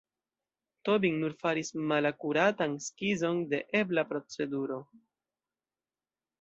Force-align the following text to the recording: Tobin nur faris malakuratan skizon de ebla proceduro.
Tobin 0.87 1.19
nur 1.23 1.35
faris 1.43 1.69
malakuratan 1.91 2.75
skizon 2.87 3.45
de 3.53 3.61
ebla 3.83 4.07
proceduro. 4.15 4.81